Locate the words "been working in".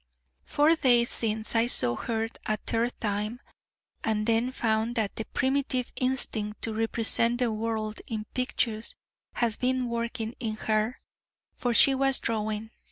9.57-10.55